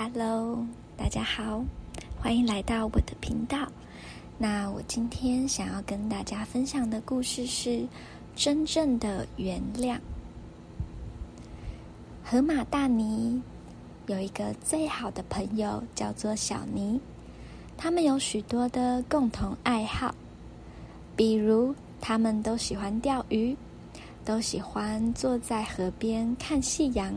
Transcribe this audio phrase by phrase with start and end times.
[0.00, 0.64] Hello，
[0.96, 1.64] 大家好，
[2.20, 3.66] 欢迎来到我的频道。
[4.38, 7.84] 那我今天想要跟大家分享的故事是
[8.36, 9.98] 真正的原谅。
[12.22, 13.42] 河马大尼
[14.06, 17.00] 有一个最好的朋友，叫做小尼。
[17.76, 20.14] 他们有许多的共同爱好，
[21.16, 23.56] 比如他们都喜欢钓鱼，
[24.24, 27.12] 都喜欢坐在河边看夕阳，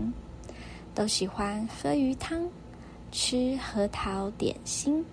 [0.96, 2.50] 都喜欢喝鱼汤。
[3.12, 5.06] 吃核桃点心。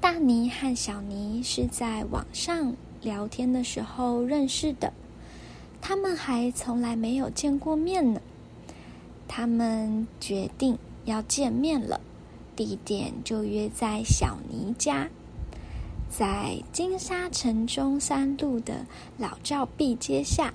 [0.00, 4.92] 大尼和小尼是在网上聊天的时候认识的，
[5.80, 8.20] 他们还从来没有见过面呢。
[9.26, 12.00] 他们决定要见面了，
[12.54, 15.08] 地点就约在小尼家，
[16.08, 18.86] 在金沙城中山路的
[19.18, 20.54] 老照壁街下，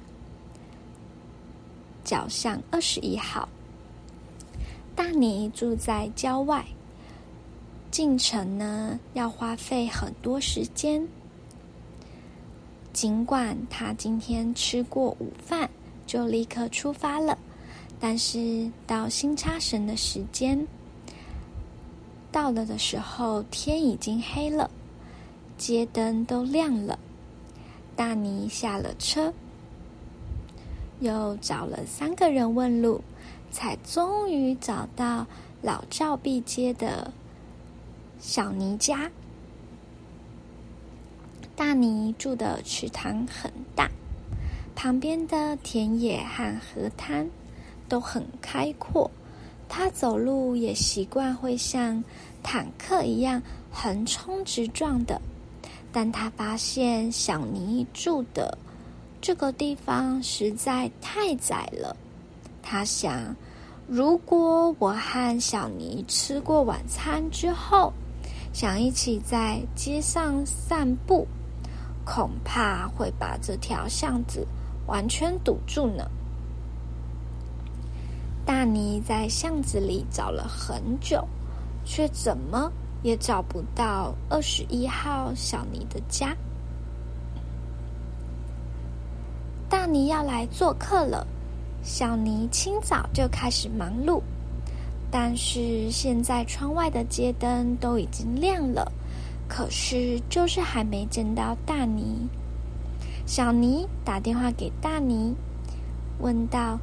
[2.06, 3.50] 角巷二十一号。
[5.02, 6.64] 大尼住在郊外，
[7.90, 11.08] 进城呢要花费很多时间。
[12.94, 15.68] 尽管他今天吃过午饭
[16.06, 17.36] 就立刻出发了，
[18.00, 20.68] 但是到新叉神的时间
[22.32, 24.70] 到了的时候，天已经黑了，
[25.58, 27.00] 街灯都亮了。
[27.96, 29.34] 大尼下了车，
[31.00, 33.02] 又找了三个人问路。
[33.52, 35.28] 才终于找到
[35.62, 37.14] 老照壁街的
[38.20, 39.12] 小尼家。
[41.56, 43.90] 大尼住的池塘很大，
[44.74, 47.30] 旁边的田野和河滩
[47.88, 49.12] 都很开阔。
[49.70, 52.04] 他走路也习惯会像
[52.44, 55.22] 坦克一样横冲直撞的，
[55.94, 58.58] 但他发现小尼住的
[59.22, 61.96] 这个地方实在太窄了。
[62.62, 63.36] 他想，
[63.88, 67.92] 如果我和小尼吃过晚餐之后，
[68.54, 71.28] 想一起在街上散步，
[72.06, 74.48] 恐怕会把这条巷子
[74.88, 76.10] 完全堵住呢。
[78.46, 81.28] 大尼在巷子里找了很久，
[81.86, 82.72] 却怎么
[83.04, 86.36] 也找不到二十一号小尼的家。
[89.70, 91.26] 大尼要来做客了。
[91.84, 94.22] 小尼清早就开始忙碌，
[95.10, 98.92] 但是现在窗外的街灯都已经亮了，
[99.48, 102.28] 可是就是还没见到大尼。
[103.26, 105.36] 小尼打电话给大尼，
[106.20, 106.78] 问道：“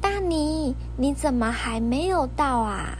[0.00, 2.98] 大尼，你怎么还没有到啊？”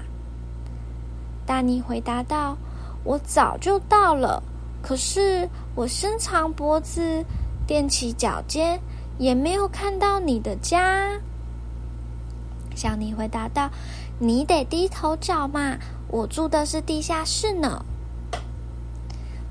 [1.45, 2.57] 大尼回答道
[3.05, 4.43] ：“我早就到了，
[4.81, 7.23] 可是我伸长脖子，
[7.69, 8.81] 踮起脚尖，
[9.19, 11.11] 也没有看到你的家。”
[12.85, 13.71] 小尼回答道
[14.21, 17.83] ：“你得低头找嘛，我住的是地下室呢。”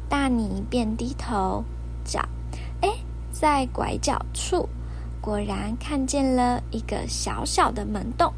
[0.07, 1.63] 大尼便低头
[2.05, 2.19] 找，
[2.81, 2.89] 哎，
[3.31, 4.69] 在拐角处，
[5.19, 8.31] 果然看见了一个小小的门洞。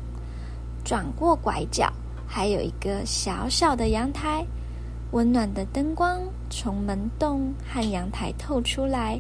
[0.85, 1.91] 转过拐角，
[2.25, 4.45] 还有一个小小的阳台，
[5.11, 9.19] 温暖的灯光从门洞和阳台透出来，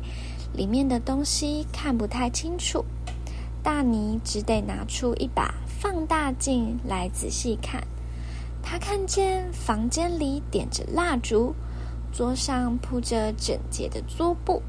[0.53, 2.85] 里面的东西看不太清楚。
[3.61, 7.83] 大尼只得拿出一把放大镜来仔细看。
[8.61, 11.53] 他看见房间里点着蜡烛，
[12.11, 14.61] 桌上铺着整洁的桌布，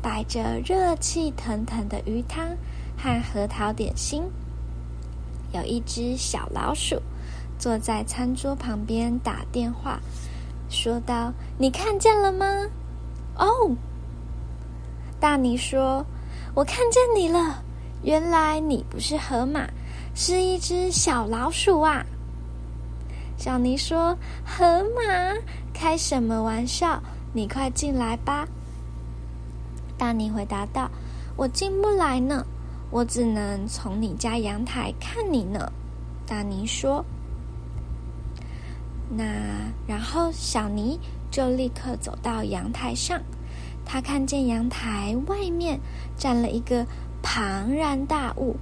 [0.00, 2.46] 摆着热气腾腾的鱼汤
[2.96, 4.22] 和核桃点心。
[5.52, 7.00] 有一只小老鼠
[7.58, 10.00] 坐在餐桌旁边打电话，
[10.68, 12.46] 说道：“你看见了吗？”
[13.36, 13.74] 哦，
[15.18, 16.04] 大尼说
[16.54, 17.62] ：“我看见你了。”
[18.04, 19.66] 原来你不是河马，
[20.18, 22.02] 是一只小老鼠啊！
[23.36, 24.16] 小尼说
[24.46, 25.02] ：“河马
[25.74, 26.98] 开什么玩笑？
[27.34, 28.48] 你快进来吧。”
[29.98, 30.90] 大尼回答道
[31.36, 32.46] ：“我进不来呢，
[32.90, 35.70] 我只能从你家阳台看你呢。”
[36.26, 37.04] 大尼说
[39.14, 39.22] ：“那
[39.86, 40.98] 然后小尼
[41.30, 43.20] 就立刻走到阳台上，
[43.84, 45.78] 他看见阳台外面
[46.16, 46.86] 站了一个。
[47.28, 48.54] 庞然大物，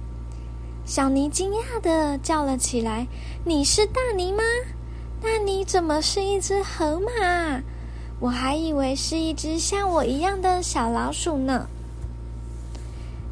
[0.85, 3.07] 小尼惊讶的叫了起来
[3.43, 4.43] ：“你是大尼吗？
[5.19, 7.59] 那你怎么是一只河马？
[8.19, 11.67] 我还以为是一只像我一样的小老鼠呢。”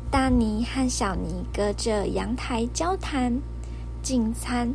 [0.10, 3.40] 大尼和小尼隔着阳台交谈、
[4.02, 4.74] 进餐。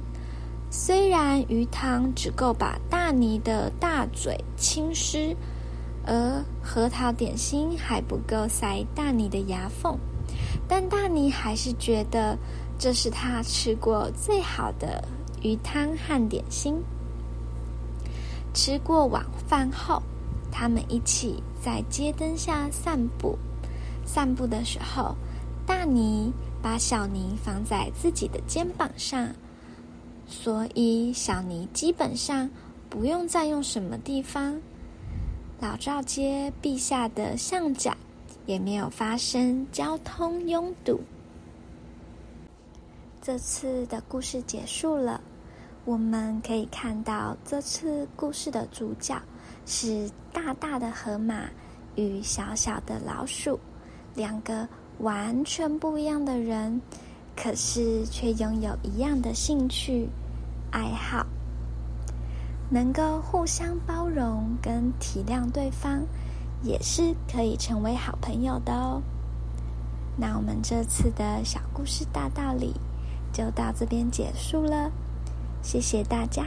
[0.71, 5.35] 虽然鱼汤只够把大尼的大嘴浸湿，
[6.07, 9.99] 而核桃点心还不够塞大尼的牙缝。
[10.69, 12.37] 但大尼还是觉得
[12.79, 15.03] 这是他吃过最好的
[15.43, 16.81] 鱼汤和点心。
[18.55, 20.01] 吃过晚饭后，
[20.51, 23.37] 他们一起在街灯下散步。
[24.07, 25.15] 散步的时候，
[25.67, 26.33] 大尼
[26.63, 29.29] 把小尼放在自己的肩膀上，
[30.27, 32.49] 所以小尼基本上
[32.89, 34.59] 不用再用什么地方。
[35.61, 37.93] 老赵街地下的巷角
[38.47, 41.01] 也没有发生交通拥堵。
[43.29, 45.21] 这次的故事结束了，
[45.85, 49.21] 我们可以看到这次故事的主角
[49.67, 51.45] 是大大的河马
[51.95, 53.61] 与小小的老鼠。
[54.15, 54.67] 两个
[55.01, 56.81] 完全不一样的人，
[57.37, 60.09] 可是却拥有一样的兴趣
[60.71, 61.27] 爱好，
[62.71, 66.01] 能够互相包容跟体谅对方，
[66.63, 69.03] 也是可以成为好朋友的哦。
[70.17, 72.73] 那我们这次的小故事大道理
[73.33, 74.91] 就到这边结束了，
[75.63, 76.45] 谢谢大家。